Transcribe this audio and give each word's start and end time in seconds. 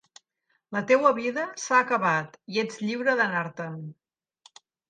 La 0.77 0.81
teua 0.91 1.11
vida 1.17 1.43
s’ha 1.65 1.83
acabat 1.85 2.41
i 2.57 2.63
ets 2.65 2.83
lliure 2.87 3.17
d’anar-te'n. 3.23 3.81